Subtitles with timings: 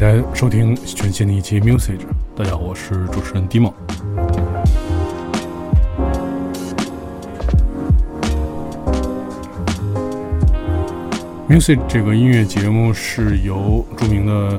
[0.00, 1.98] 大家收听全新的一期 Music。
[2.34, 3.74] 大家好，我是主持人 d i m o
[11.46, 14.58] Music 这个音乐节目是由著名的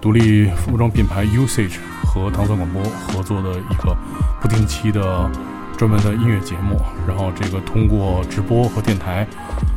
[0.00, 3.96] 独立服装品牌 Usage 和唐宋广播合作的一个
[4.42, 5.30] 不定期的
[5.78, 6.80] 专门的音乐节目。
[7.06, 9.24] 然后这个通过直播和电台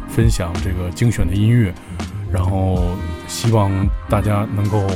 [0.10, 1.72] 分享这个精选的音乐。
[2.30, 2.84] 然后
[3.26, 3.72] 希望
[4.10, 4.88] 大家能够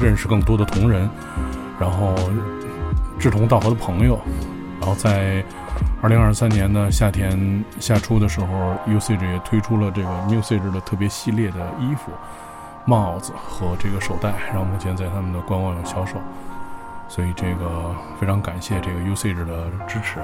[0.00, 1.08] 认识更多的同仁，
[1.78, 2.14] 然后
[3.18, 4.18] 志同道合的朋友。
[4.78, 5.42] 然后在
[6.02, 8.46] 二零二三年的夏天夏初的时候
[8.86, 12.12] ，Usage 也推出了这个 Usage 的特别系列的衣服、
[12.84, 16.16] 帽子和这个手袋，然后目前在他们的官网有销售。
[17.08, 20.20] 所以这个非常感谢这个 Usage 的支持。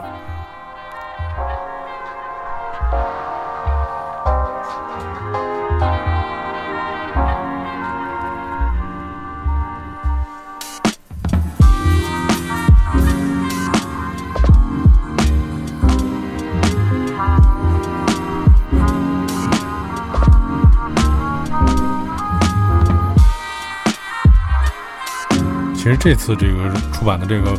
[26.03, 27.57] 这次这个出版的这个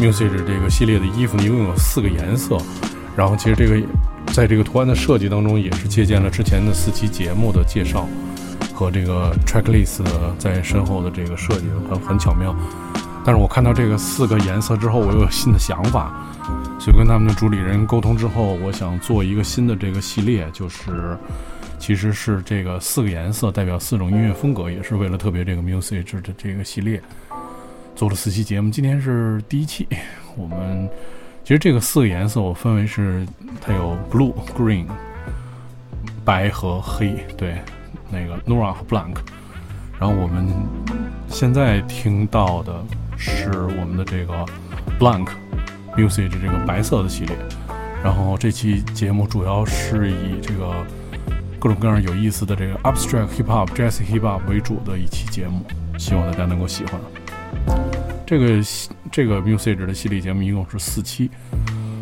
[0.00, 2.56] Music 这个系列的衣服呢，一共有四个颜色。
[3.14, 3.86] 然后其实这个
[4.32, 8.08] 在这个图案的设计当中，也是借鉴了之前的四期节目的介绍
[8.72, 12.56] 和这个 tracklist 的在身后的这个设计很很巧妙。
[13.26, 16.10] 但是我看到这个四个颜色之后，我又有新的想法，
[16.80, 21.14] 所以跟他们的主理人沟通之后，我想做一个新的这个系列，就是
[21.78, 27.02] 其实是这个四个颜色代表四种音乐风格，也是为了特别这个 Music 的这个系列。
[27.96, 29.88] 做了四期节目，今天是第一期。
[30.36, 30.86] 我们
[31.42, 33.26] 其实这个四个颜色我分为是，
[33.58, 34.84] 它有 blue、green、
[36.22, 37.56] 白和黑，对，
[38.10, 39.16] 那个 Nora 和 Blank。
[39.98, 40.46] 然后我们
[41.26, 42.84] 现在听到的
[43.16, 44.44] 是我们的这个
[45.00, 45.28] Blank
[45.96, 47.34] Music 这个白色的系列。
[48.04, 50.84] 然后这期节目主要是以这个
[51.58, 55.62] 各种各样有意思的这个 Abstract Hip Hop、Jazz Hip Hop 为主的一期节目，
[55.98, 57.00] 希望大家能够喜欢。
[58.26, 58.60] 这个
[59.12, 61.30] 这个 musage 的系列节目一共是四期，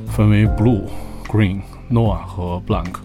[0.08, 0.88] 分为 Blue、
[1.26, 3.03] Green、Noah 和 Blank。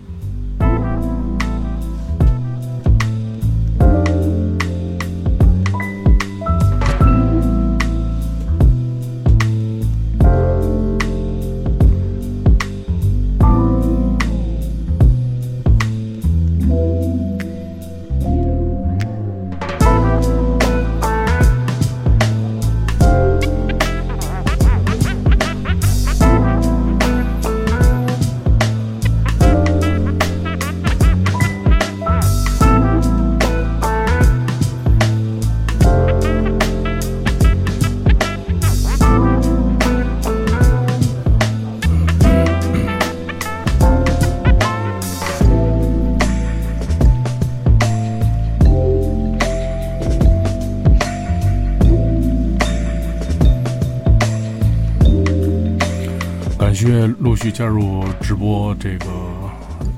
[57.59, 59.05] 加入直播这个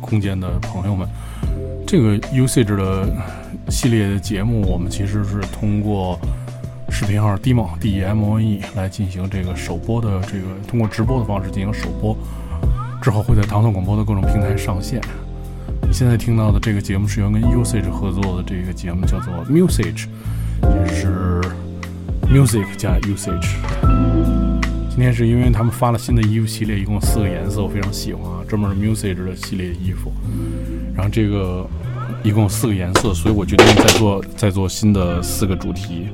[0.01, 1.07] 空间的朋友们。
[1.85, 3.07] 这个 Usage 的
[3.69, 6.19] 系列的节目，我们其实是通过
[6.89, 12.17] 视频号 Demo D E M O N E 来进行这个首播的，这个通过直播的方式进行首播，
[12.99, 14.99] 之后会在唐宋广播的各种平台上线。
[15.83, 20.07] 你现在听到的这个节目是由跟 Usage 合作的这个节目，叫做 Musage，
[20.63, 21.39] 也是
[22.23, 24.10] Music 加 Usage。
[24.93, 30.11] 今天是因为他们发了新的衣服系列，一共四个颜色，我非常喜欢啊，专门是 Music 的系列衣服。
[30.93, 31.65] 然后这个
[32.23, 36.09] 一共四个颜色，所以我决定再做再做新的四个主题。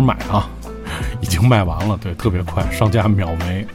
[0.00, 0.48] 买啊？
[1.20, 3.66] 已经卖完了，对，特别快，商家秒没。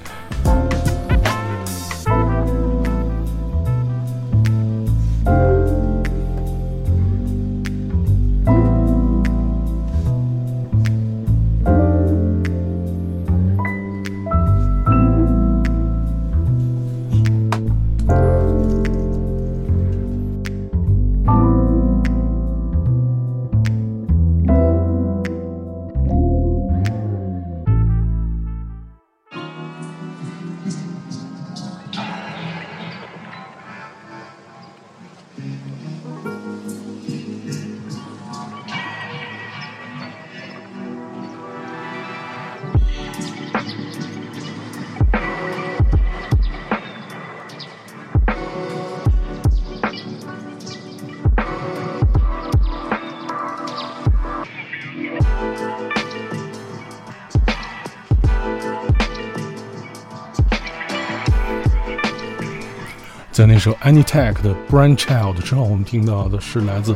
[63.64, 66.94] 首 Anytech 的 Brainchild 之后，我们听到的是来自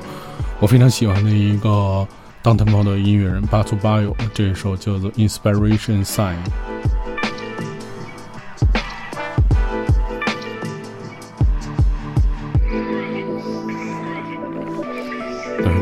[0.59, 2.05] 我非常喜欢的一个
[2.43, 6.35] downtempo 的音乐人巴祖巴友，这首叫做 Inspiration Sign。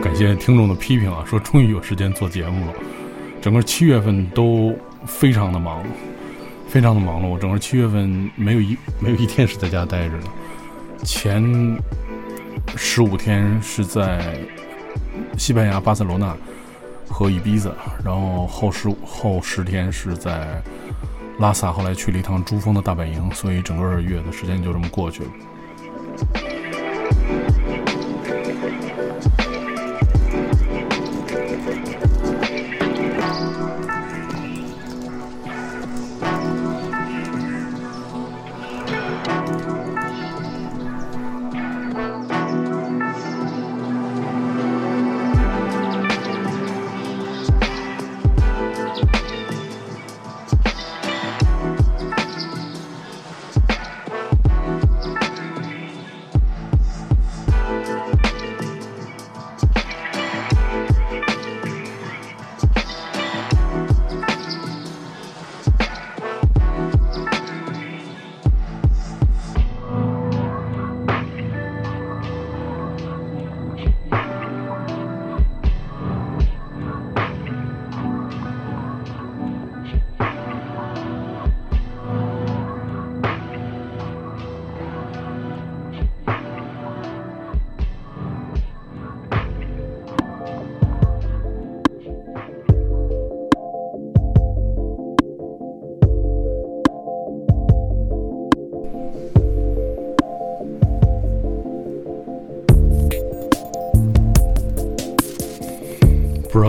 [0.03, 2.73] 感谢听众的批评啊，说终于有时间做节目了。
[3.41, 4.77] 整个七月份都
[5.07, 5.83] 非常的忙，
[6.67, 7.39] 非常的忙碌。
[7.39, 10.27] 整个七月份没有一没有一天是在家待着的。
[11.03, 11.79] 前
[12.75, 14.39] 十五天是在
[15.37, 16.35] 西班牙巴塞罗那
[17.07, 17.69] 和伊比萨，
[18.03, 20.61] 然后后十后十天是在
[21.39, 25.29] 拉萨，后来去了一趟珠峰的大本营，所以整个月的时间就这么过去了。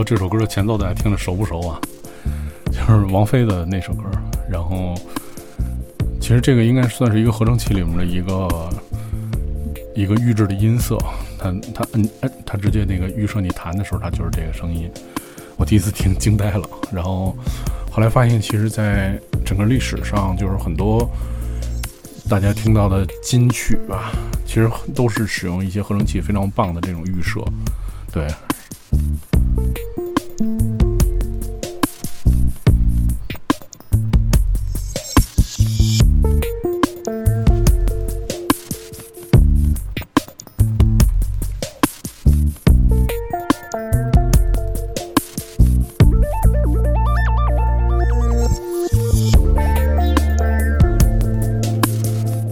[0.06, 1.80] 这首歌的前奏大家听着熟不熟啊？
[2.70, 4.04] 就是王菲的那首歌。
[4.48, 4.94] 然后，
[6.20, 8.70] 其实这个应该算是一个合成器里面的一个
[9.96, 10.96] 一个预制的音色。
[11.36, 14.88] 它它嗯嗯，它直接那个预设你弹的时候，它就是这个声音。
[15.56, 16.62] 我第一次听惊呆了。
[16.92, 17.36] 然后
[17.90, 21.10] 后来发现，其实在整个历史上，就是很多
[22.28, 24.12] 大家听到的金曲吧，
[24.46, 27.40] 其实都是使用一些合成器非常棒的这种预设。
[28.12, 28.24] 对。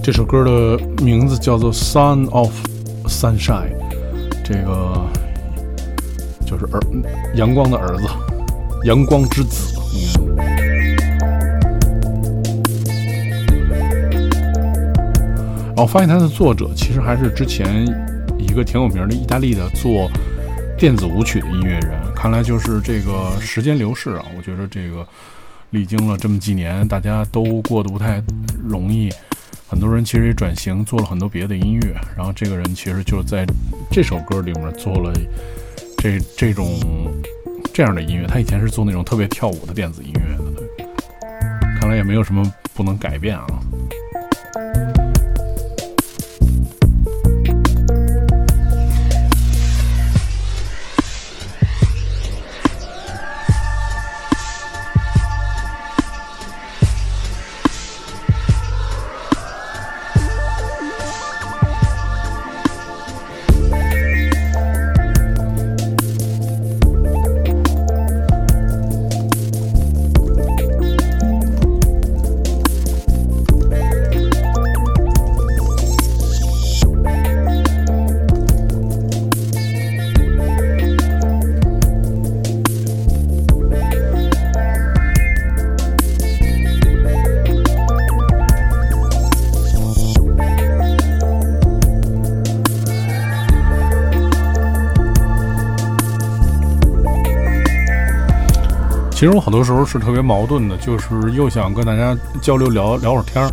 [0.05, 2.53] 这首歌的名字叫做《Son of
[3.07, 3.73] Sunshine》，
[4.45, 5.03] 这个
[6.45, 6.81] 就是儿
[7.37, 8.05] 阳光的儿子，
[8.85, 9.75] 阳光之子。
[15.75, 17.87] 我发现它的作者其实还是之前
[18.39, 20.11] 一个挺有名的意大利的做
[20.77, 21.93] 电子舞曲的音乐人。
[22.15, 25.07] 看来就是这个时间流逝啊，我觉得这个
[25.71, 28.23] 历经了这么几年，大家都过得不太
[28.63, 29.11] 容易。
[29.75, 33.45] 很多人其实也转型做了很多别的音乐，然后这个人其实就在
[33.91, 35.13] 这首歌里面做了
[35.99, 36.79] 这这种
[37.73, 38.25] 这样的音乐。
[38.25, 40.87] 他以前是做那种特别跳舞的电子音乐的，
[41.81, 43.47] 看来也没有什么不能改变啊。
[99.25, 103.51] 其实我好多时候是特别矛盾的，就是又想跟大家交流聊聊会儿天儿，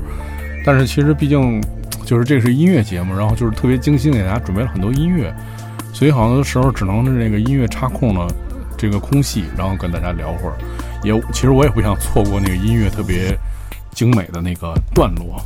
[0.66, 1.64] 但是其实毕竟
[2.06, 5.34] 就是这是音乐节目，然后就是特别精心给大家准备了很多音乐，
[5.94, 8.28] 所以好多时候只能是那个音乐插空了
[8.78, 10.56] 这个空隙，然后跟大家聊会儿。
[11.06, 13.34] 也其实我也不想错过那个音乐特别
[13.92, 15.42] 精美的那个段落。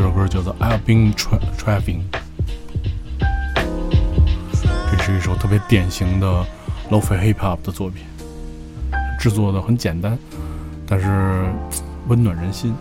[0.00, 2.00] 这首歌叫做《I've Been Traveling》，
[4.90, 6.26] 这是一首特别典型的
[6.90, 8.02] Lo-Fi Hip Hop 的作品，
[9.18, 10.18] 制作的很简单，
[10.86, 11.44] 但是
[12.08, 12.74] 温暖人心。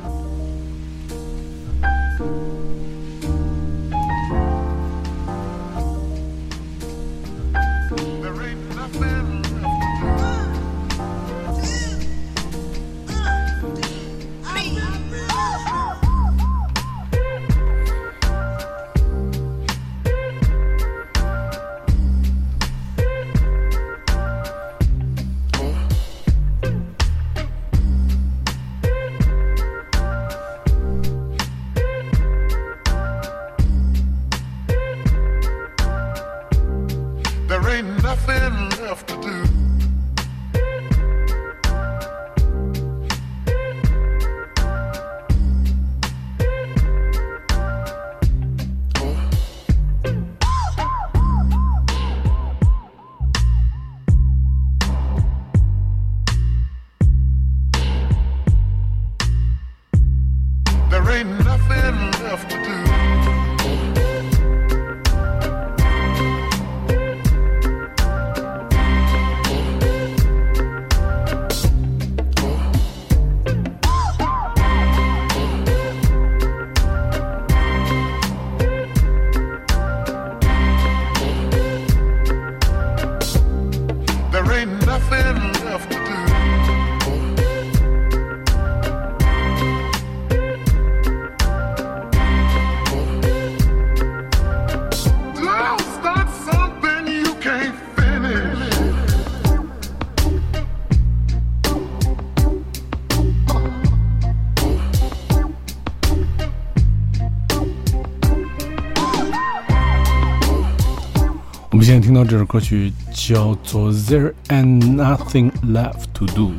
[112.50, 116.52] 歌曲叫做《There Ain't Nothing Left to Do》。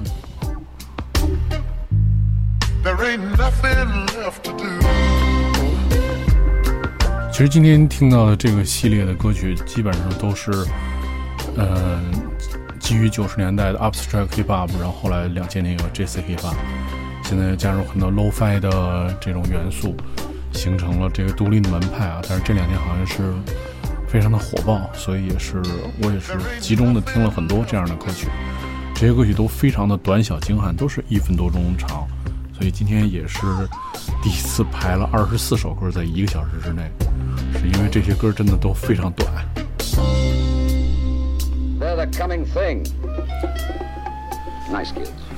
[7.32, 10.52] 其实今天听到的这个系列的歌曲，基本上都是，
[11.56, 12.00] 呃，
[12.78, 16.54] 基于九十年代的 Upstream Hip Hop，然后后来两千年有 Jazz Hip Hop，
[17.24, 19.96] 现在加入很多 Lo-Fi 的这种元素，
[20.52, 22.22] 形成了这个独立的门派啊。
[22.28, 23.34] 但是这两年好像是。
[24.10, 25.62] 非常的火爆，所以也是
[26.02, 28.26] 我也是集中的听了很多这样的歌曲，
[28.92, 32.08] 这些歌曲都非常的短小精悍，都是一分多钟长，
[32.52, 33.38] 所以今天也是
[34.20, 36.90] 第一次排了二十四首歌在一个小时之内，
[37.52, 39.30] 是因为这些歌真的都非常短。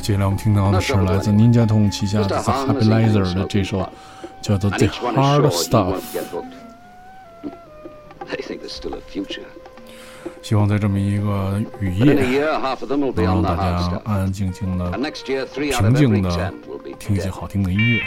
[0.00, 3.86] 接下来我们听到的是来自 Ninja Tune 旗下的 The Happy Laser 的这首
[4.40, 6.00] 叫做 The Hard Stuff。
[10.40, 16.52] 希望在这么一个雨夜，能让大家安安静静的、平静的
[16.98, 18.00] 听一些好听的音乐。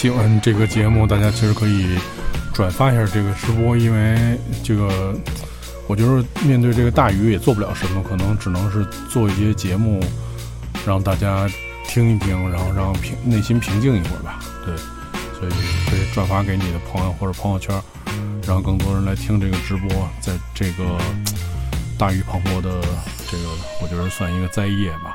[0.00, 1.98] 喜欢这个节目，大家其实可以
[2.54, 5.14] 转发一下这个直播，因为这个
[5.86, 10.02] 我觉得面对这个大雨也做不了什么，可能只能是做一些节目，
[10.86, 11.46] 让大家
[11.86, 14.40] 听一听，然后让平内心平静一会儿吧。
[14.64, 14.74] 对，
[15.38, 15.50] 所以
[15.90, 17.78] 可以转发给你的朋友或者朋友圈，
[18.46, 20.08] 让更多人来听这个直播。
[20.18, 20.98] 在这个
[21.98, 22.80] 大雨磅礴的
[23.30, 23.44] 这个，
[23.82, 25.09] 我觉得算一个灾夜吧。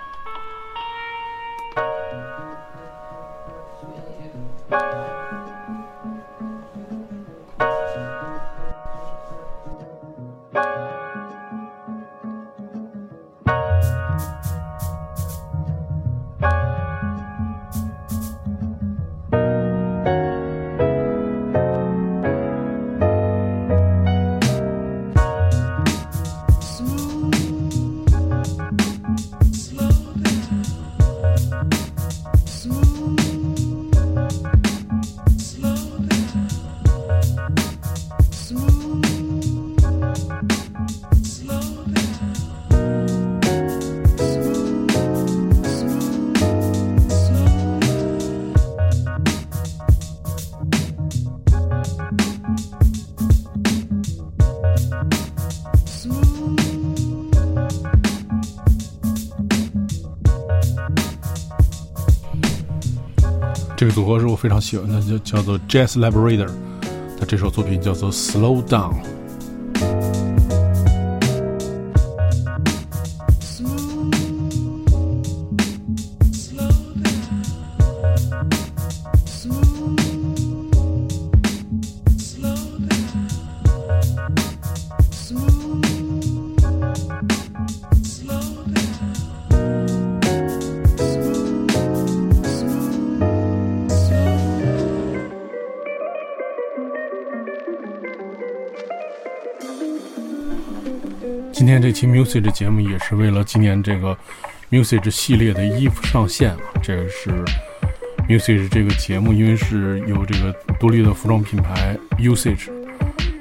[63.95, 66.49] 组合是我非常喜欢的，叫叫做 Jazz Liberator，
[67.17, 68.93] 他这首作品叫做 Slow Down。
[101.95, 104.15] 期 music 的节目也是为了纪念这个
[104.69, 106.59] music 系列的衣服上线啊。
[106.83, 107.29] 这个是
[108.27, 112.67] music 这个节目，因为是由这个独立的服装品牌 usage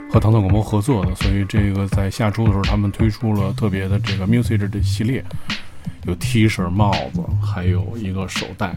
[0.08, 5.24] 和唐唐广播合作的，所以这个在夏初的时候，他们推出了特别的这个 music 的系列，
[6.04, 8.72] 有 T 恤、帽子，还有一个手袋。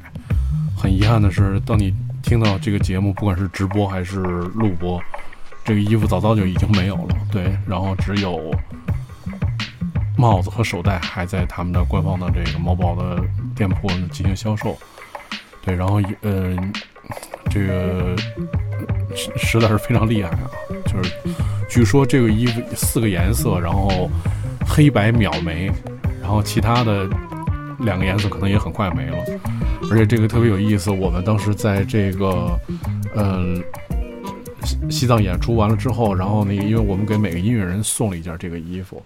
[0.76, 5.00] 很遗憾的是，当你听到这个节目，不管是直播还是录播，
[5.64, 7.16] 这个衣服早早就已经没有了。
[7.32, 8.52] 对，然后只有。
[10.18, 13.24] 帽子和手袋还在他们的官方的这个某宝的
[13.56, 14.76] 店铺进行销售，
[15.62, 16.58] 对，然后呃，
[17.52, 18.16] 这个
[19.16, 20.50] 实实在是非常厉害啊！
[20.86, 21.14] 就是
[21.70, 24.10] 据说这个衣服四个颜色，然后
[24.68, 25.72] 黑白秒没，
[26.20, 27.08] 然后其他的
[27.80, 29.18] 两个颜色可能也很快没了，
[29.92, 30.90] 而且这个特别有意思。
[30.90, 32.60] 我们当时在这个
[33.16, 33.64] 嗯
[34.90, 39.04] 西藏演出完了之后，然后那个因为我们给每个音乐人送了一件这个衣服。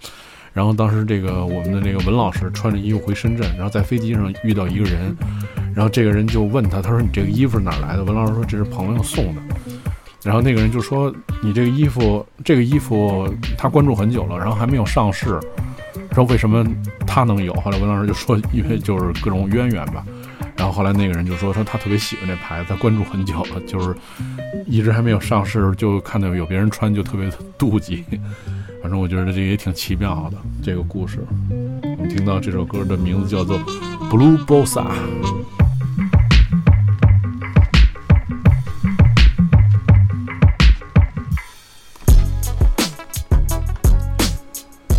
[0.54, 5.16] 然后当时这个我们的那个文老师穿着衣服回深圳，然后在飞机上遇到一个人，
[5.74, 8.04] 然后这个人就问他，他说你这个衣服是哪来的？
[8.04, 9.42] 文老师说这是朋友送的。
[10.24, 11.12] 然后那个人就说
[11.42, 15.40] 你这个衣服，这个衣服他关注很久了，然后还没有上市，
[16.12, 16.64] 说为什么
[17.08, 17.54] 他能有？
[17.56, 20.06] 后来文老师就说因为就是各种渊源吧。
[20.58, 23.96] 然后后来那个人就说说他特别喜欢这牌子，他关注很久了，就是
[24.68, 28.06] 一直还没有上市，就看到有别人穿就特别妒忌。
[28.82, 31.20] 反正我觉得这也挺奇妙的这个故事。
[31.50, 33.60] 我们听到这首歌的名字叫做
[34.10, 34.84] 《Blue Bossa》。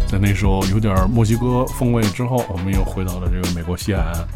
[0.07, 4.29] 在那首有点墨西哥风味之后，我们又回到了这个美国西海岸，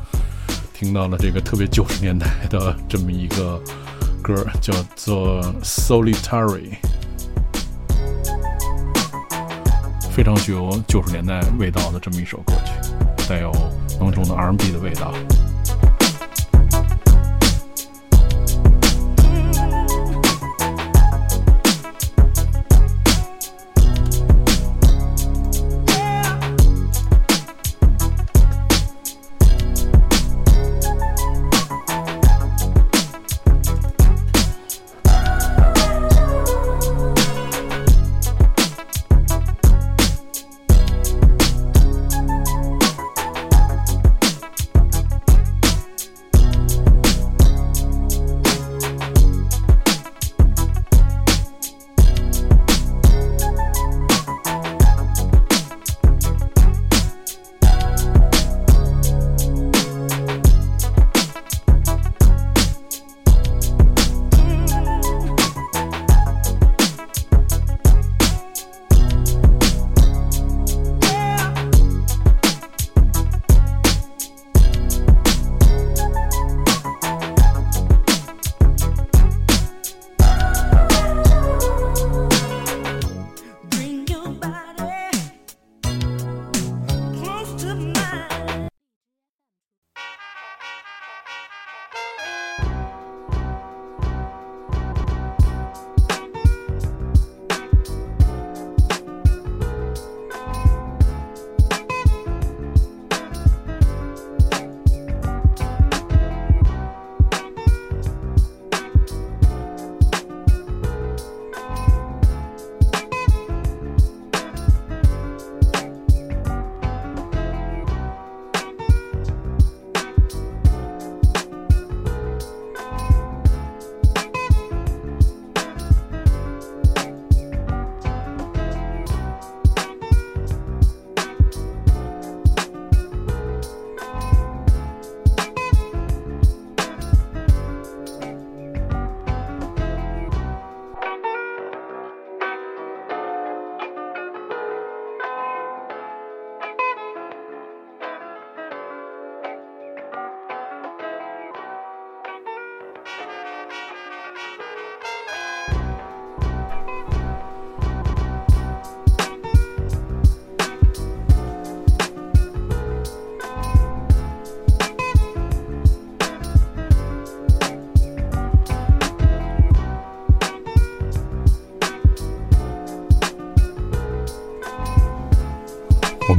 [0.75, 3.63] 听到了这个特别九十年代的这么一个
[4.21, 6.71] 歌，叫做《Solitary》。
[10.17, 12.91] 非常具有九十年代味道的这么一首歌曲，
[13.29, 13.53] 带有
[14.01, 15.13] 浓重的 R&B 的味道。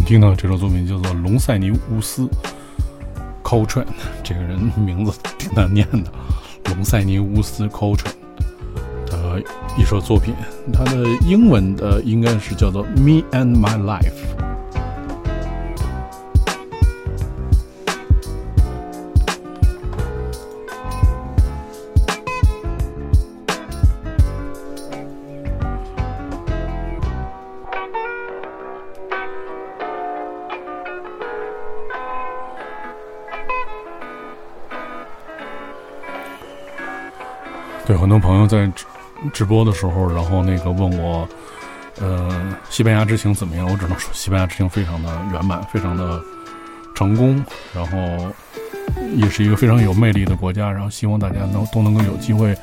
[0.07, 2.29] 听到这首作品叫做龙塞尼乌斯
[3.43, 3.85] （Coltrane），
[4.23, 6.09] 这个人名字挺难念的，
[6.73, 8.13] 龙塞尼乌斯 （Coltrane）
[9.07, 9.43] 的
[9.77, 10.33] 一首作品，
[10.71, 13.99] 它的英文的应该是叫做《Me and My Life》。
[37.87, 38.85] 对，很多朋友在直
[39.31, 41.25] 直播的时候，然后那个问我，
[42.01, 43.65] 呃，西班牙之行怎么样？
[43.65, 46.21] 我只能说，西班牙之行非常的圆满，非常的
[46.93, 47.41] 成功，
[47.73, 47.97] 然后
[49.15, 50.69] 也是一个非常有魅力的国家。
[50.69, 52.53] 然后希望大家能都能够有机会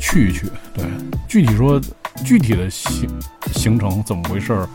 [0.00, 0.50] 去一去。
[0.74, 0.84] 对，
[1.28, 1.80] 具体说
[2.24, 3.08] 具体的行
[3.52, 4.68] 行程怎么回事儿，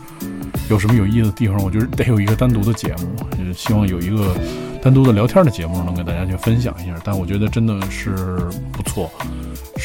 [0.70, 4.34] 有什么有意思的地方，我觉得得有一个单独的节目，也希望有一个。
[4.82, 8.36] 单独的聊天的节目能给大家去分享一下，但我觉得真的是
[8.70, 9.10] 不错，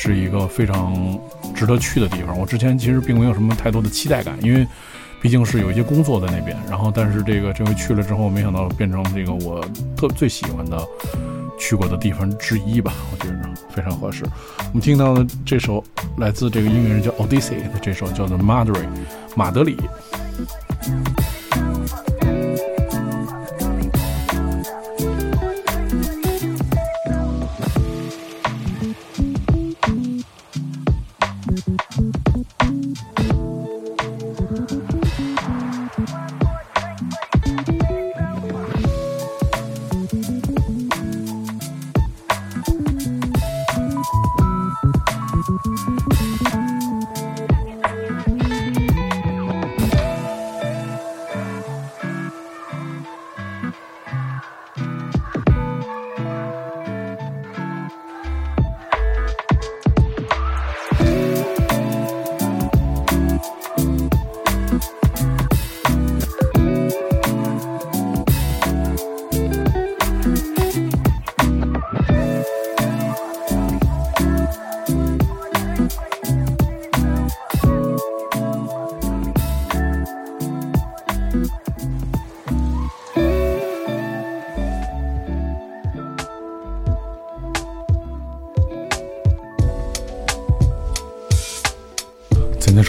[0.02, 1.20] 是一个非常
[1.54, 2.40] 值得去的地方。
[2.40, 4.66] 我之前其实并没有什么太多的期待感，因为
[5.22, 6.56] 毕竟是有一些工作在那边。
[6.70, 9.62] 然后，但是这个这回去了之后，没想到变成这个我
[9.98, 10.82] 特最喜欢的
[11.60, 12.94] 去过的地方之一吧。
[13.12, 14.24] 我觉得非常合适。
[14.58, 15.84] 我们听到的这首
[16.18, 18.72] 来自这个音乐人叫 Odyssey 的这首叫做《Madrid》
[19.36, 19.76] 马德里。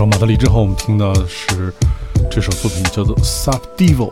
[0.01, 1.71] 首马德里之后，我们听到的是
[2.31, 4.11] 这首作品，叫做《Sub Devil》。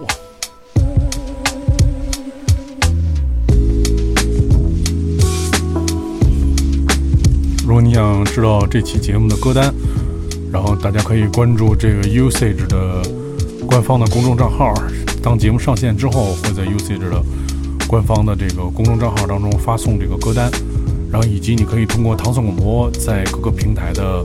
[7.66, 9.72] 如果你想知道这期节目的歌单，
[10.52, 13.02] 然后大家可以关注这个 Usage 的
[13.66, 14.74] 官方的公众账号。
[15.22, 17.22] 当节目上线之后，会在 Usage 的
[17.86, 20.50] 官方的这个公众账号当中发送这个歌单，
[21.10, 24.22] 然后以及你可以通过唐宋广播在各个平台的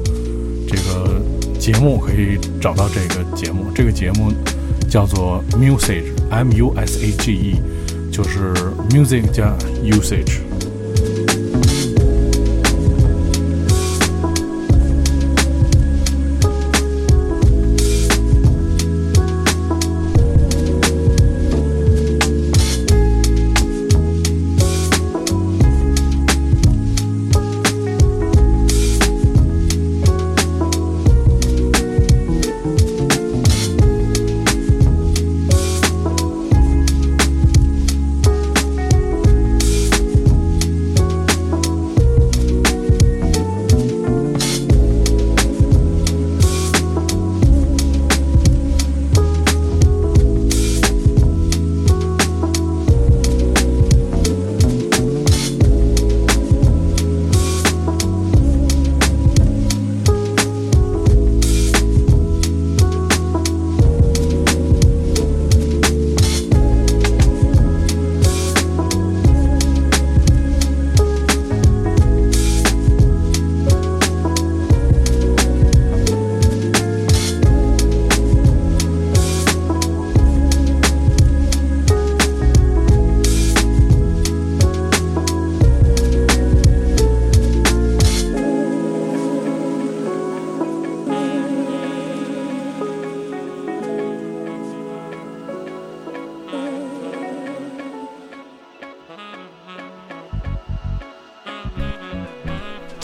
[0.67, 1.21] 这个。
[1.63, 4.33] 节目可以找到这个节目，这个节目
[4.89, 7.55] 叫做 Musage，M U S A G E，
[8.11, 8.53] 就是
[8.89, 10.39] Music 加 Usage。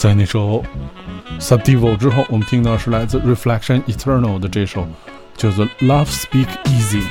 [0.09, 0.63] 在那首《
[1.39, 4.87] Subdivo》之后，我们听到是来自 Reflection Eternal 的这首
[5.35, 7.01] 叫做《Love Speak Easy》。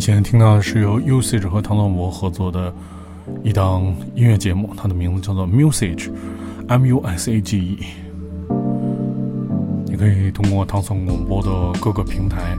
[0.00, 2.72] 现在听到的是由 Usage 和唐总博合作的
[3.44, 3.82] 一档
[4.14, 7.78] 音乐节目，它的名字叫做 Musage，M U S A G E。
[9.84, 12.56] 你可以通过唐宋广播的各个平台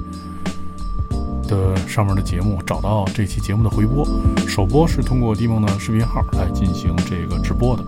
[1.47, 4.06] 的上面的节目找到这期节目的回播。
[4.47, 7.84] 首播是通过迪梦的视频号来进行这个直播的，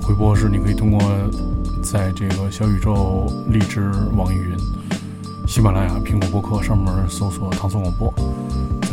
[0.00, 1.00] 回播是你可以通过
[1.84, 4.56] 在这个小宇宙、荔枝、网易云。
[5.46, 8.14] 喜马拉雅、苹果播客上面搜索“唐宋广播”，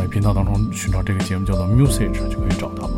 [0.10, 2.90] 频道当中寻找这个节目叫做 “Musage” 就可以找到。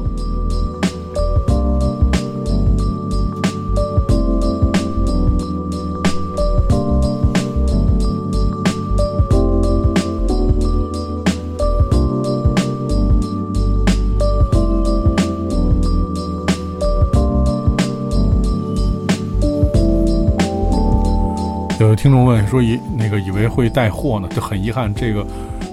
[21.79, 25.25] 有听众问说：“以那个以为会带货呢，就很遗憾，这个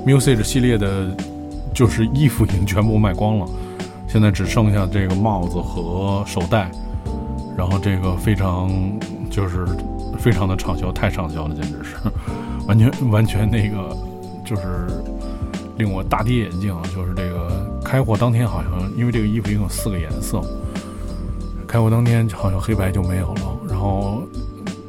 [0.09, 1.15] Musage 系列的，
[1.75, 3.47] 就是衣服已经全部卖光了，
[4.09, 6.71] 现在只剩下这个帽子和手袋，
[7.55, 8.73] 然后这个非常
[9.31, 9.67] 就是
[10.19, 11.95] 非常的畅销，太畅销了，简直是
[12.67, 13.95] 完全完全那个
[14.47, 14.87] 就是
[15.77, 16.75] 令我大跌眼镜。
[16.95, 20.41] 就是这个开货当天，好像因为这个衣服一共有四个颜色，
[21.67, 24.23] 开货当天好像黑白就没有了，然后。”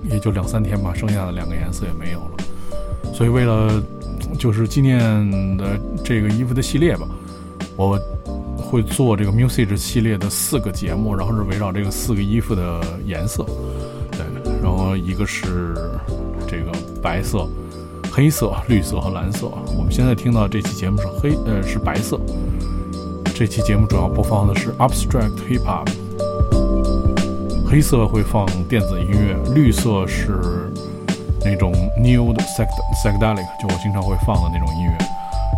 [0.10, 2.32] 也就两三天吧，剩下的两个颜色也没有了。
[3.14, 3.80] 所以为了
[4.38, 5.00] 就是纪念
[5.58, 7.08] 的这个衣服的系列吧，
[7.76, 8.00] 我
[8.56, 13.46] 会做这个 Musage 系列的四个节目，然后是围绕这个四个衣服的颜色。
[14.12, 14.20] 对，
[14.62, 15.74] 然后一个是
[16.48, 17.48] 这个白色、
[18.12, 19.48] 黑色、绿色和蓝色。
[19.78, 22.20] 我们现在听到这期节目是黑，呃，是白色。
[23.34, 25.90] 这期节目主要播放的是 Abstract Hip Hop。
[27.66, 30.69] 黑色会放电子音乐，绿色是
[31.44, 34.98] 那种 new 的 psychedelic，就我经常会放的那种音乐。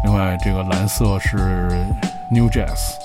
[0.03, 1.85] 另外，这个蓝色是
[2.29, 3.00] new jazz。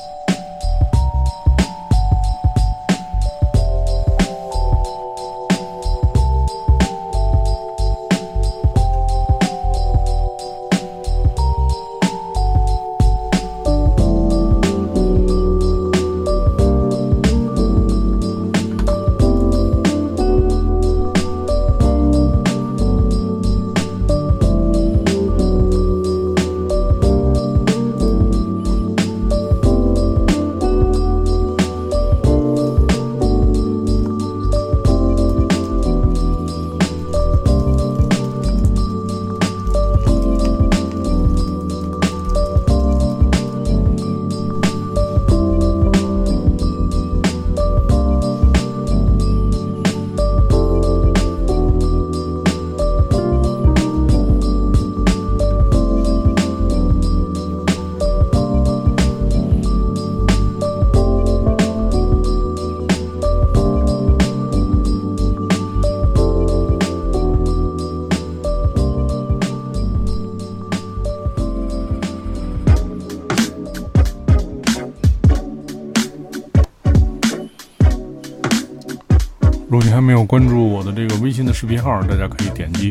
[80.16, 82.90] 要关注我的这个微信的视频号，大家可以点击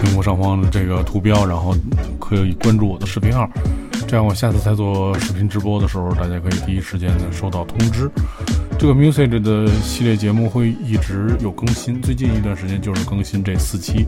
[0.00, 1.74] 屏幕上方的这个图标，然后
[2.20, 3.50] 可以关注我的视频号，
[4.06, 8.08] 这样我下次再做视频直播的时候，大家可以第一时间的收到通知。
[8.78, 14.06] 这个 Music 的系列节目会一直有更新，最近一段时间就是更新这四期，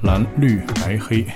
[0.00, 1.26] 蓝、绿、白、黑。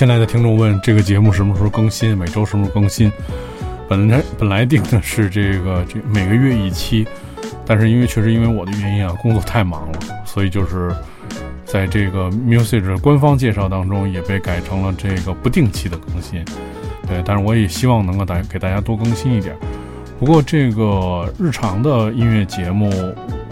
[0.00, 2.16] 现在的听众问这个节目什么时候更新？
[2.16, 3.12] 每周什么时候更新？
[3.86, 7.06] 本来 本来定的是这个这每个月一期，
[7.66, 10.90] 但是因为确实因为我的原因啊，工作太忙了，所以就是
[11.66, 16.42] 在这个 Music 的官方介绍当中也被改成了这个不定期的更新。
[17.06, 19.54] 对，但是我也希望能够大给大家多更新一点。
[20.18, 22.90] 不过这个日常的音乐节目，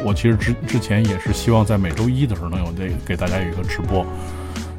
[0.02, 4.02] 我其实之之前也是希望在每周一的时候能有这给大家有一个直播。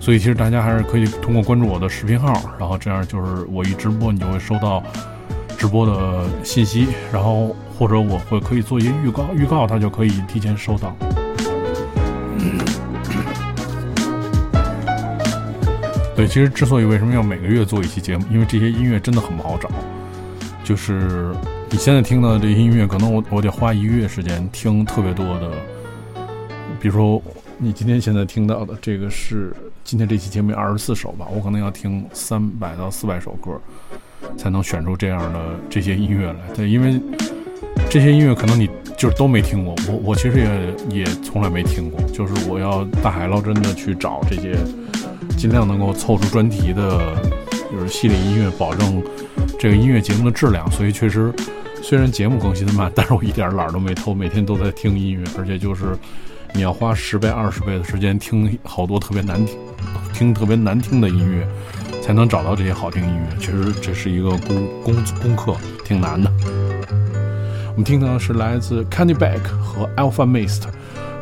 [0.09, 4.81] 所以其实大家还是可以通过关注我的视频号，然后这样就是我一直播，你就会收到。
[5.55, 10.95] 直播的信息，然后或者我会可以做一些预告，预告它就可以提前收到。
[16.15, 19.69] 对，其实之所以为什么要每个月做一期节目，因为这些音乐真的很不好找。
[20.63, 21.31] 就是
[21.69, 25.51] 你现在听到的这些音乐，可能我我得花一个月时间听特别多的。
[26.81, 27.21] 比如说
[27.61, 29.53] 你今天现在听到的这个是
[29.83, 33.59] 今天这期节目二十四首吧，我可能要听三百到四百首歌。
[34.37, 37.01] 才能选出这样的这些音乐来，对，因为
[37.89, 44.57] 这些音乐可能你就是都没听过，我我其实也也从来没听过，就是我要大海捞针的去找这些，
[45.37, 47.15] 尽量能够凑出专题的，
[47.71, 49.01] 就是系列音乐，保证
[49.57, 50.69] 这个音乐节目的质量。
[50.69, 51.33] 所以确实，
[51.81, 55.97] 虽然节目更新的慢，但是我一点懒都没偷，每天都在听音乐，而且就是
[56.53, 59.57] 你要花十倍、二十倍的时间听好多特别难听、
[60.13, 61.47] 听特别难听的音乐。
[62.01, 66.31] 才能找到这些好听音乐，确实这是一个功功功课，挺难的。
[67.67, 70.63] 我们听到的是来自 Candy Back 和 Alpha Mist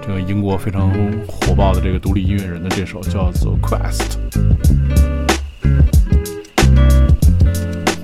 [0.02, 0.90] 这个英国非常
[1.28, 4.16] 火爆的这个独立音乐人的这首叫做 Quest。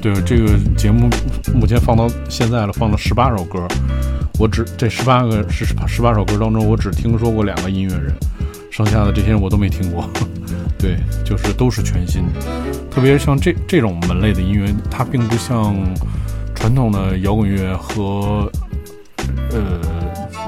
[0.01, 1.09] 对，这个节目
[1.53, 3.65] 目前放到现在了，放了十八首歌，
[4.39, 8.13] 我只这十八个是十八首歌当中，我只听说过两个音乐人，
[8.71, 10.09] 剩下的这些人我都没听过。
[10.79, 12.41] 对，就是都是全新的，
[12.91, 15.75] 特别是像这这种门类的音乐，它并不像
[16.53, 18.51] 传统的摇滚乐和
[19.51, 19.79] 呃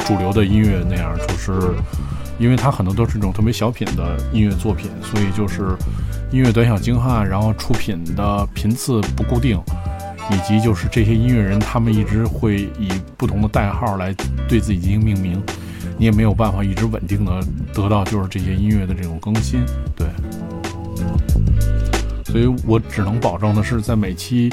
[0.05, 1.73] 主流的音乐那样，就是
[2.37, 5.73] 因为它很多都是这种特别小品的音乐作品，所以就是
[6.33, 9.57] 音乐短小精悍，然后出品的频次不固定，
[10.31, 14.13] 以及就是这些音乐人他们一直会以不同的代号来
[14.47, 15.41] 对自己进行命名。
[15.97, 17.41] 你也没有办法一直稳定的
[17.73, 19.63] 得到就是这些音乐的这种更新，
[19.95, 20.05] 对，
[22.25, 24.51] 所以我只能保证的是，在每期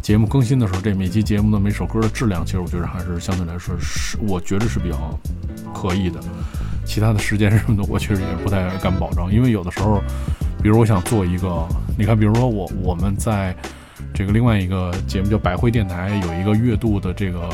[0.00, 4.96] 节目更新的时候，这每期节目的每首歌的质量，其实我觉得还是相对来说是，我觉得是比较
[5.74, 6.18] 可以的。
[6.86, 10.00] 其他的时间什么的，我确实也不太敢保证，因为有的时候，
[10.62, 13.54] 比如我想做一个，你看，比如说我我们在。
[14.18, 17.48] 这个另外一个节目叫百汇电台，有一个月度的这个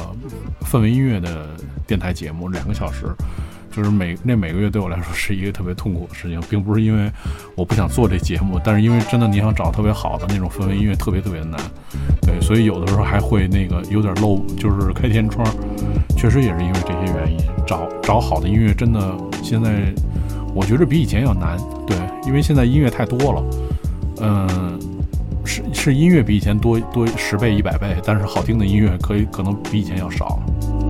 [0.62, 1.46] 氛围音乐的
[1.86, 3.04] 电台节目，两个小时，
[3.70, 7.12] 就是每那每个月对我来说是一个特别痛苦的事情，并不是因为
[7.54, 11.60] 我不想做这节目，但是因为真的你想找特别好的那种氛围音乐特别特别难，
[12.22, 15.46] 对，所以有的时候还会那个有点漏，就是开天窗，
[16.16, 19.92] 确实也是因为这些原因，找找好的音乐真的现在
[20.54, 21.94] 我觉着比以前要难，对，
[22.26, 23.44] 因为现在音乐太多了，
[24.22, 24.93] 嗯。
[25.44, 30.26] 是是音乐比以前多多十倍一百倍，但是好听的音乐可以可能比以前要少。
[30.26, 30.83] 了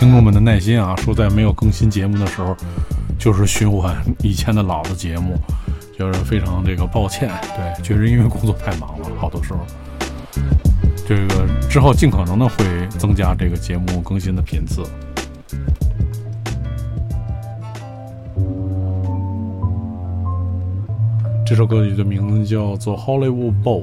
[0.00, 0.96] 听众们的耐心啊！
[0.96, 2.56] 说在没有更新节目的时候，
[3.18, 5.38] 就是循环以前的老的节目，
[5.92, 7.30] 就是非常这个抱歉。
[7.54, 9.58] 对，确实因为工作太忙了，好多时候，
[11.06, 12.64] 这个之后尽可能的会
[12.96, 14.82] 增加这个节目更新的频次。
[21.44, 23.82] 这首歌曲的名字叫做《Hollywood Bowl》。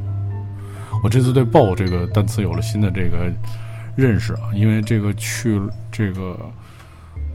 [1.03, 3.31] 我这次对 “bowl” 这个单词有了新的这个。
[3.97, 5.59] 认识啊，因为这个去
[5.91, 6.37] 这个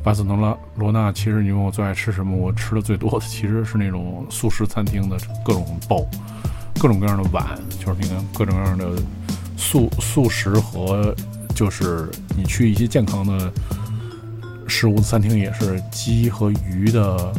[0.02, 6.06] 巴塞罗那，罗纳其实你问我最爱吃什么，我吃的最多的 其实是那种素食餐厅的各种包，
[6.78, 7.44] 各种各样的碗，
[7.78, 9.02] 就是你看各种各样的
[9.56, 11.14] 素素食和
[11.54, 13.52] 就是你去一些健康的
[14.68, 17.32] 食物餐厅也是鸡和鱼的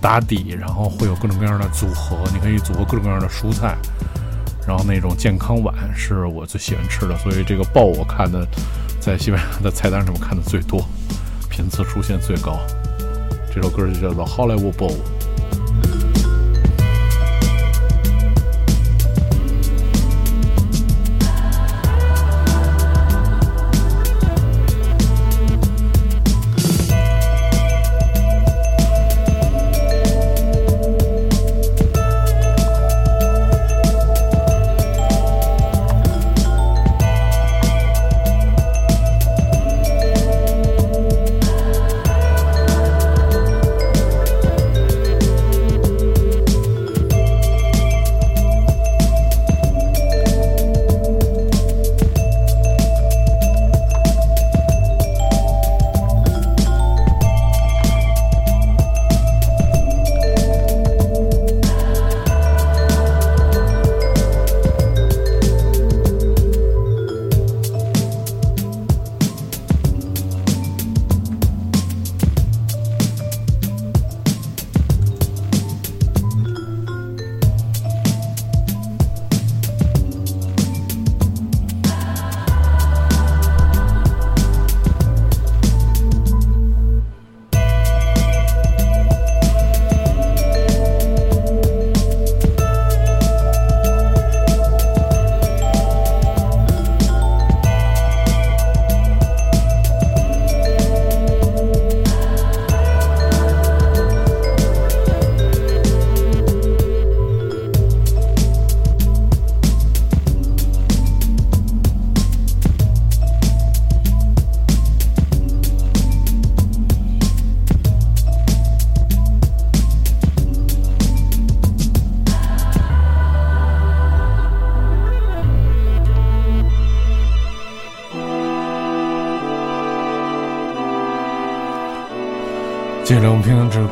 [0.00, 3.76] 打底，然后会有各种各样的组合，你可以组合各种各样的蔬菜。
[4.66, 8.46] 然后那种健康碗是我最喜欢吃的，所以这个鲍我看的
[9.00, 10.84] 在西班牙的菜单上我看的最多，
[11.50, 12.58] 频次出现最高。
[13.54, 14.90] 这首歌就叫做《Hollywood Bowl》。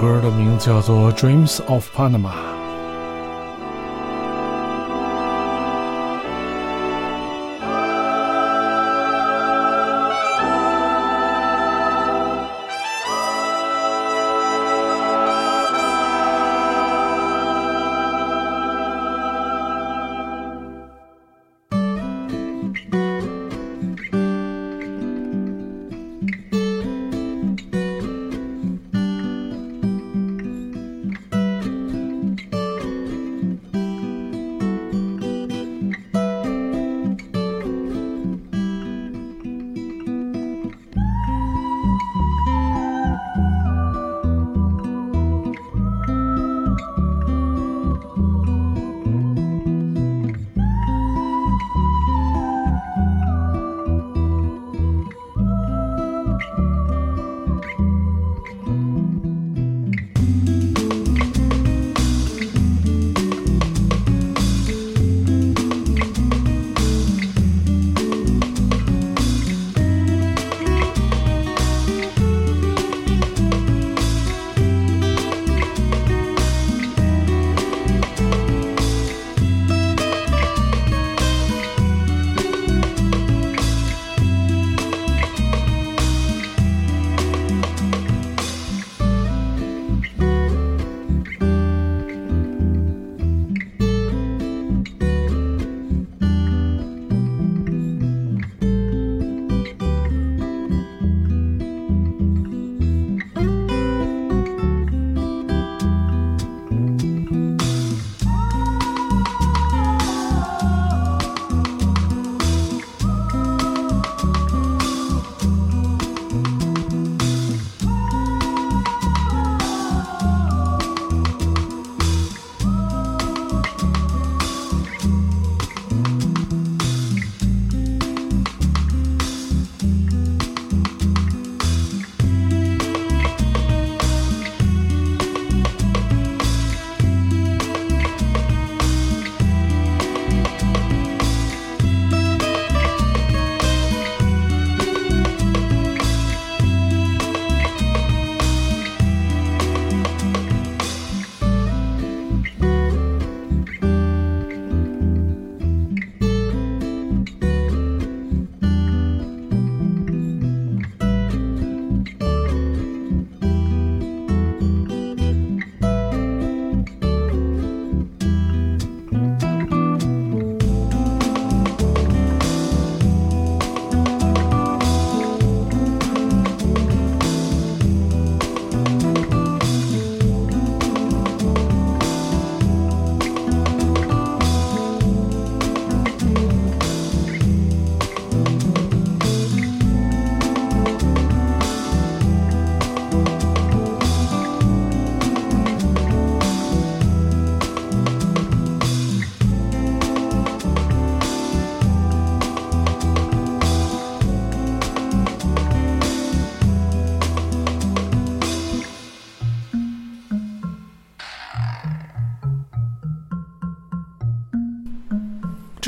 [0.09, 2.31] 歌的名字叫做《Dreams of Panama》。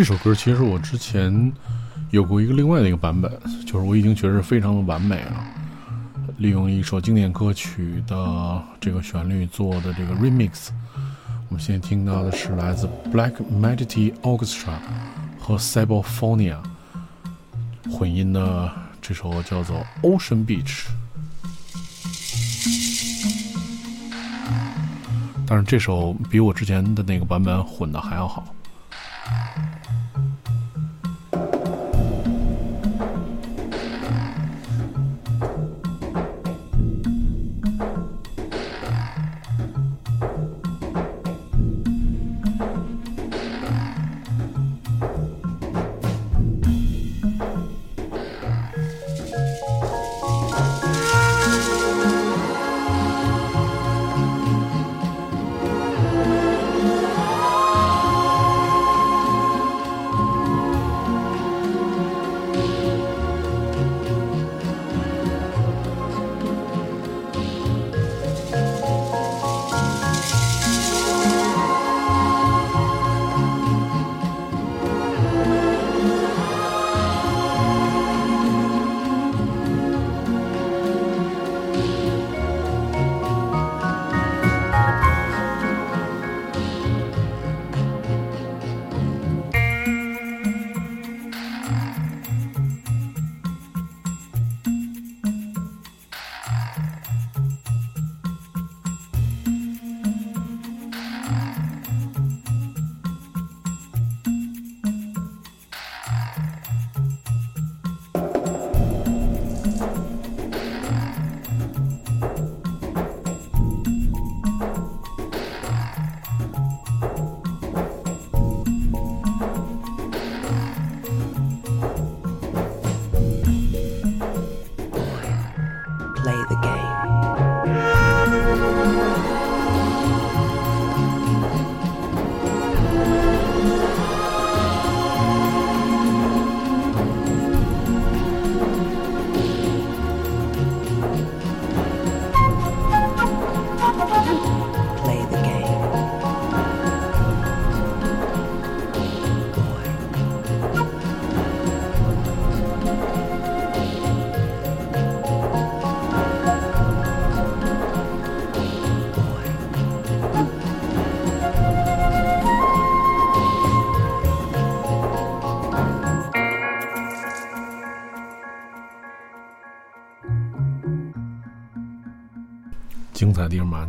[0.03, 1.53] 这首歌其实我之前
[2.11, 3.31] 有过一个另外的一个版本，
[3.65, 5.45] 就是我已经觉得非常的完美了。
[6.39, 10.71] 利用一首经典歌曲的这个旋律做的这个 remix。
[11.49, 14.75] 我们现在听到的是来自 Black Melody Orchestra
[15.39, 16.57] 和 Cyberphonia
[17.93, 20.87] 混音的这首叫做 Ocean Beach。
[25.47, 28.52] 但是这首比我之前的那个版本混的还要好。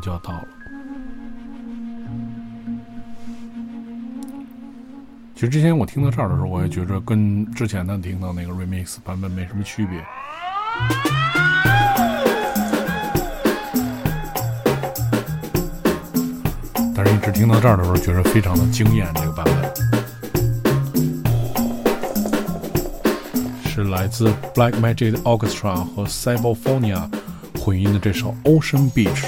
[0.03, 0.47] 就要到了。
[5.33, 10.03] 其实之前我听到这儿的时候，我也觉着跟之前的听到那个 remix 版本没什么区别。
[16.93, 19.07] 但是一直听到这儿的时候，觉得非常的惊艳。
[19.15, 19.73] 这个版本
[23.65, 27.09] 是来自 Black Magic Orchestra 和 Cyberphonia。
[27.59, 29.21] 混音的这首《Ocean Beach》。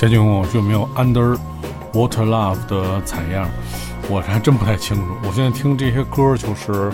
[0.00, 1.38] 佳俊问我有没有 Under
[1.92, 3.46] Water Love 的采样，
[4.08, 5.02] 我还真不太清楚。
[5.22, 6.90] 我现在听这些歌，就是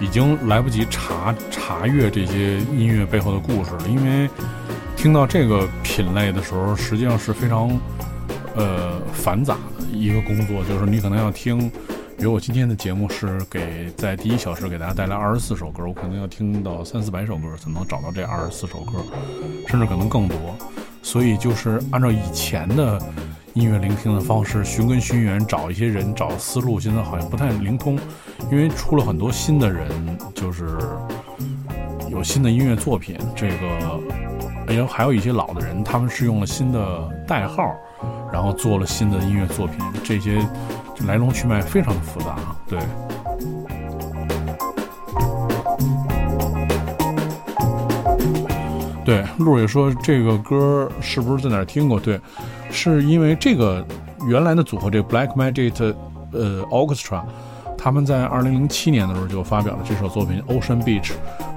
[0.00, 4.28] 已经来不及查查阅这些音乐背后的故事了，因为
[4.96, 7.70] 听到这个品类的时候，实际上是非常
[8.56, 11.70] 呃繁杂的一个工作，就是你可能要听。
[12.18, 18.98] 比如我今天的节目是给在第一小时给大家带来二十四首歌，我可能要听到三四百首歌才能找到这二十四首歌，
[19.68, 20.36] 甚至可能更多。
[21.06, 23.00] 所以就是按照以前的
[23.54, 27.96] 音乐聆听的方式，寻根寻源，找一些人，找思路，现在好像不太灵通，
[28.50, 29.88] 因为出了很多新的人，
[30.34, 30.76] 就是
[32.10, 33.16] 有新的音乐作品。
[33.36, 34.00] 这个
[34.66, 37.72] 哎呀，还有一些老的人，他们是用了新的代号，
[38.32, 40.44] 然后做了新的音乐作品，这些。
[41.06, 42.36] 来龙去脉非常的复杂，
[42.66, 42.80] 对。
[49.06, 51.98] 对，路也说这个歌是不是在哪儿听过？
[51.98, 52.20] 对，
[52.70, 53.82] 是因为这个
[54.28, 55.94] 原来的组合这 Black Magic
[56.32, 57.22] 呃 Orchestra，
[57.78, 61.12] 他们在二零零七年的时候就发表了这首作品 Ocean Beach，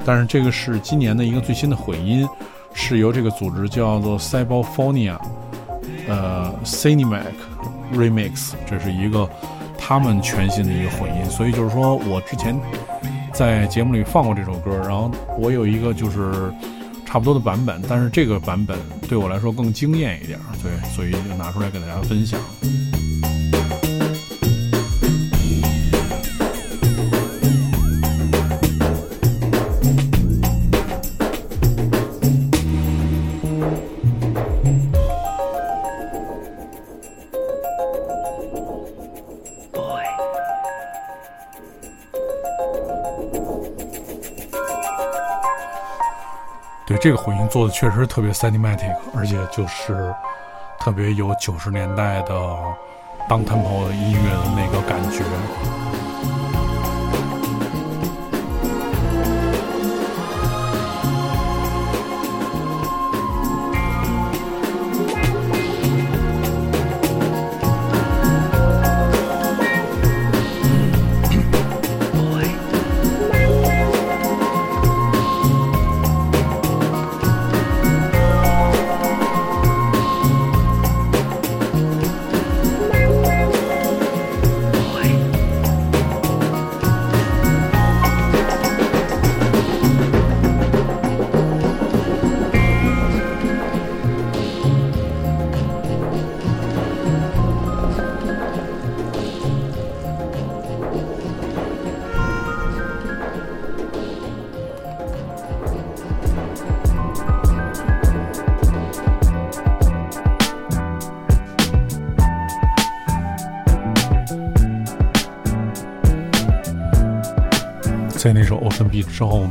[0.06, 2.26] 但是这个是今年的一个最新的混音，
[2.74, 5.18] 是由这个组织叫做 Cyberphonia，
[6.08, 7.34] 呃，Cinemac。
[7.92, 9.28] Remix，这是一个
[9.76, 12.56] 他们全新的一个混音，所以就是说我之前
[13.34, 16.54] 在节目里放过这首歌，然后我有一个就是
[17.10, 22.40] 差不多的版本，但是这个版本对我来说更惊艳一点，对，所以就拿出来给大家分享。
[47.02, 50.14] 这个混音做的确实特别 cinematic，而且就是
[50.80, 52.36] 特别有九十年代的
[53.30, 55.24] 当 tempo 的音乐的那个感觉。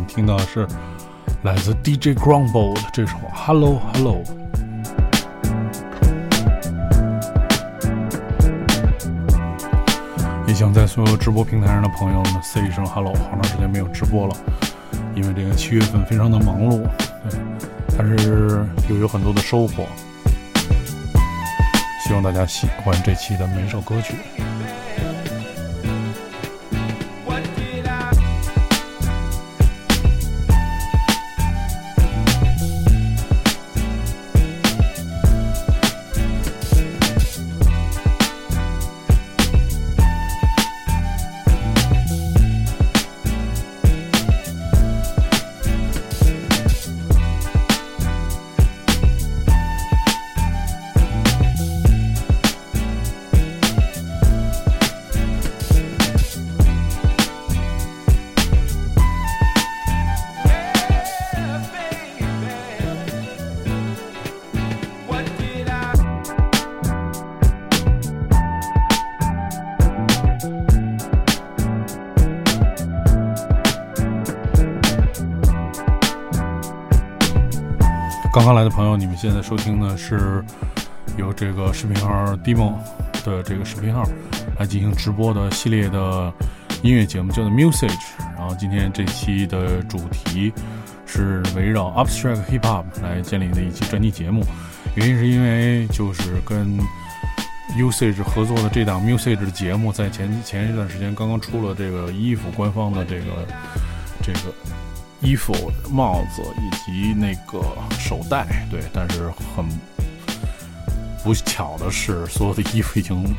[0.08, 0.66] 听到的是
[1.42, 4.16] 来自 DJ Grumble 的这首《Hello Hello》。
[10.48, 14.34] 也想在所有直播平台上的朋友们 say 一声 Hello，好长时间没有直播了，
[15.14, 16.82] 因为这个七月份非常的忙碌，
[17.30, 17.38] 对，
[17.96, 19.86] 但是又有很多的收获。
[22.02, 24.14] 希望大家喜欢这期的每首歌曲。
[78.48, 80.42] 刚来的朋友，你们现在收听的是
[81.18, 82.72] 由这个视频号 Demo
[83.22, 84.02] 的这个视频号
[84.58, 86.32] 来进行直播的系列的
[86.80, 87.94] 音乐节目，叫做 Music。
[88.38, 90.50] 然后今天这期的主题
[91.04, 94.42] 是围绕 Abstract Hip Hop 来建立的一期专题节目。
[94.94, 96.78] 原因是因为就是跟
[97.78, 103.46] Usage 合作的这档 Music 的节目，在前前一段时间刚刚出了这个衣服官方的这个
[104.22, 104.38] 这个。
[105.20, 105.52] 衣服、
[105.90, 107.60] 帽子以及那个
[107.98, 109.66] 手袋，对，但是很
[111.24, 113.34] 不巧的是，所有的衣服已经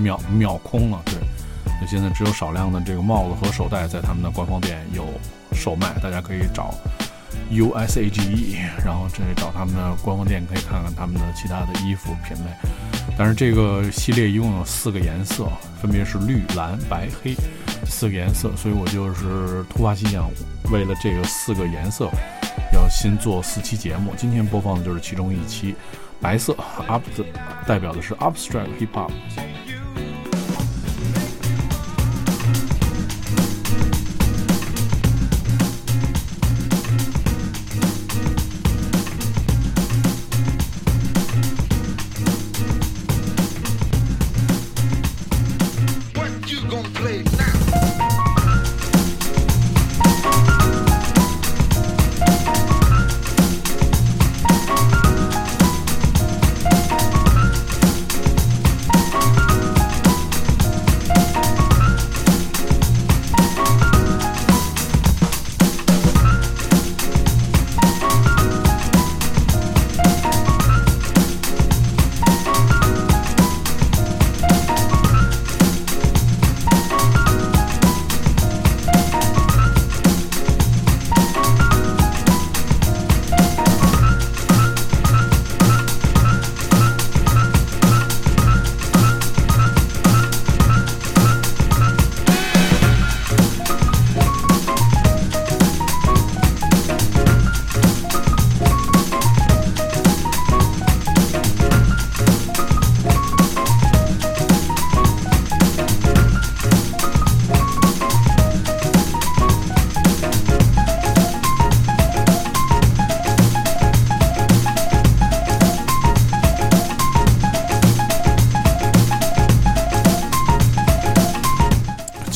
[0.00, 1.00] 秒秒空了。
[1.04, 1.14] 对，
[1.80, 5.06] 那现在只有少量的这个帽子和手袋在他们的官方店有
[5.52, 6.74] 售卖，大家可以找
[7.50, 12.52] U S A G E，然后这里找他们的官方店，可以看看他们的其他的衣服品类。
[13.16, 15.46] 但是这个系列一共有四个颜色，
[15.80, 17.34] 分别是绿、蓝、白、黑
[17.86, 20.30] 四个颜色，所以我就是突发奇想，
[20.72, 22.10] 为了这个四个颜色，
[22.72, 24.12] 要新做四期节目。
[24.16, 25.74] 今天播放的就是其中一期。
[26.20, 27.02] 白色，up
[27.66, 29.10] 代表的是 abstract hip hop。
[46.82, 47.31] don't play.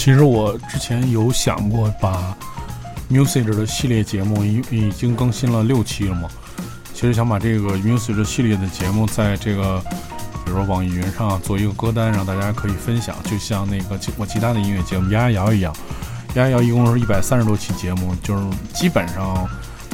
[0.07, 2.33] 其实我之前有想过把
[3.11, 6.29] Music 的系列节目已已经更新了六期了嘛，
[6.95, 9.83] 其实想把这个 Music 系列的节目在这个，
[10.45, 15.75] 比如说网易云上做一个歌单，让大家可以分享，就像那个我其他的音乐节目摇摇一样，
[16.35, 19.45] 摇摇一共是一百三十多期节目，就是基本上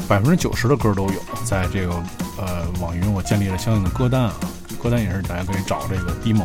[0.07, 1.95] 百分之九十的歌都有，在这个
[2.37, 4.35] 呃网易云我建立了相应的歌单啊，
[4.79, 6.45] 歌单也是大家可以找这个 demo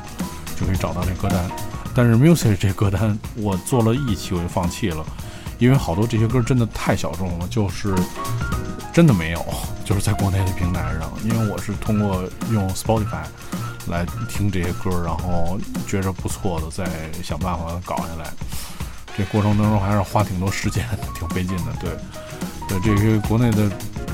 [0.55, 1.66] 就可以找到这歌单。
[1.97, 5.03] 但是 music 这歌单我做了一期我就放弃了，
[5.57, 7.95] 因为好多这些歌真的太小众了，就是
[8.93, 9.43] 真的没有，
[9.83, 11.11] 就是在国内的平台上。
[11.23, 13.23] 因为我是通过用 Spotify
[13.87, 16.87] 来听这些歌，然后觉着不错的，再
[17.23, 18.29] 想办法搞下来。
[19.17, 20.87] 这过程当中还是花挺多时间，
[21.17, 21.73] 挺费劲的。
[21.79, 21.89] 对，
[22.69, 23.67] 对，这些国内的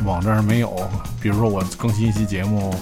[0.06, 0.90] 网站没有。
[1.20, 2.74] 比如说我更新一期节目，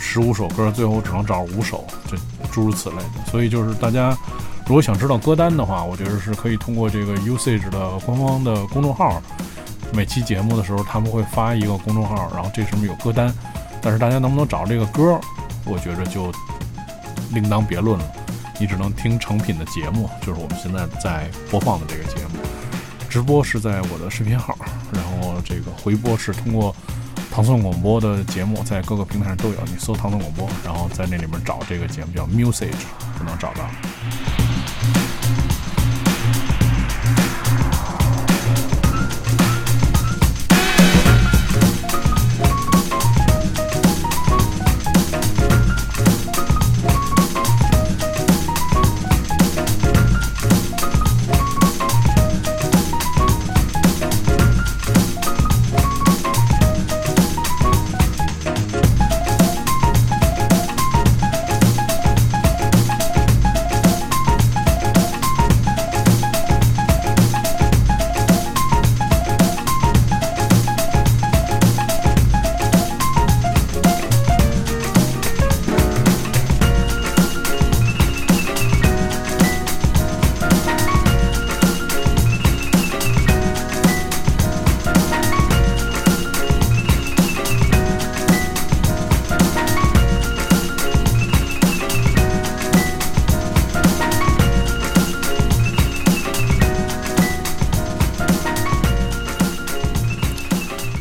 [0.00, 2.16] 十五首歌，最后只能找五首，就
[2.50, 3.30] 诸如此类的。
[3.30, 4.16] 所以就是大家。
[4.66, 9.20] 如果想知道歌单的话，我觉得是可以通过这个 Usage 的官方的公众号，
[9.92, 13.34] 每期节目的时候他们会发一个公众号，然后这上面有歌单。
[13.82, 15.18] 但是大家能不能找这个歌，
[15.64, 16.32] 我觉着就
[17.32, 18.04] 另当别论了。
[18.60, 22.38] 你只能听成品的节目，就是我们现在在播放的这个节目。
[23.08, 24.56] 直播是在我的视频号，
[24.92, 26.72] 然后这个回播是通过
[27.40, 29.54] 唐宋广播的节目，在各个平台上都有。
[29.64, 32.68] 你搜唐宋广播，然后在那里面找这个节目叫 “music”，
[33.18, 33.64] 就能找到。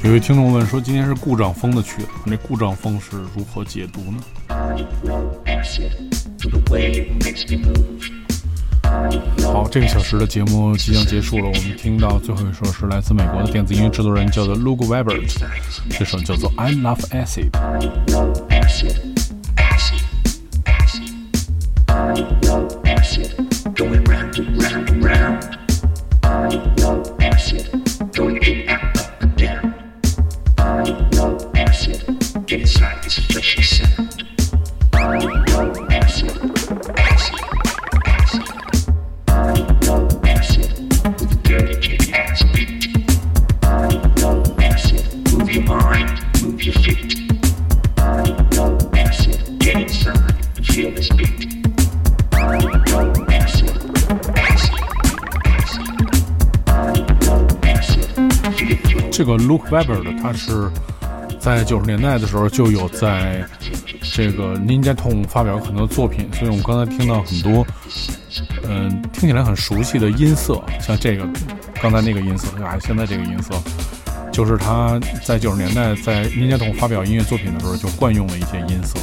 [0.10, 4.18] 有位听众问说：“今天是故障风的曲，那故障风是如何解读呢？”
[9.44, 11.46] 好，这个小时的节目即将结束了。
[11.46, 15.22] 我们听到最后一首是来自美国的电子音乐制作人，叫做 Luke Weber，
[15.92, 17.52] 这首叫做《I Love Acid》。
[59.30, 60.68] 这个 Luke Weber 的，他是
[61.40, 63.46] 在九十年代的时候就有在
[64.02, 67.64] 这个 Ninja Tune 发表很多作品，所以我们刚才听到很多，
[68.68, 71.28] 嗯，听起来很熟悉的音色，像这个
[71.80, 73.54] 刚才那个音色，还有，现在这个音色，
[74.32, 78.98] 就是他在九十年代在 Ninja Tune 发表音乐作品的时候就惯用的一些音色，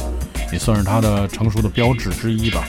[0.51, 2.67] 也算是他的成熟的标志之一吧。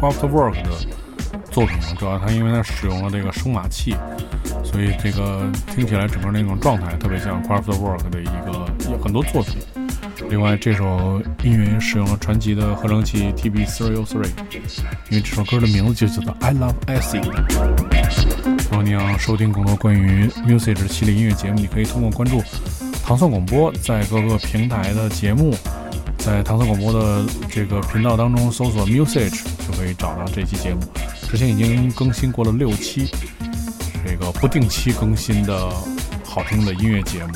[0.00, 0.70] Craftwork 的
[1.50, 3.94] 作品，主要它因为它使用了这个声码器，
[4.62, 8.66] 所以这个听起来整个那种状态特别像 Craftwork 的一个
[9.02, 9.56] 很多作品。
[10.28, 14.26] 另外，这首音乐使用了传奇的合成器 TB303，
[15.10, 17.24] 因为这首歌的名字就叫做 I Love Acid。
[18.70, 22.42] 如果你要收听更多关于 Music 系列音乐节目，你可以通过关注
[23.04, 25.54] 唐宋广播在各个平台的节目，
[26.28, 29.30] 在唐僧广播的这个频道当中搜索 Music
[29.66, 30.80] 就可以找到这期节目。
[31.30, 33.08] 之前已经更新过了六期，
[34.06, 35.70] 这个不定期更新的
[36.22, 37.32] 好听的音乐节目。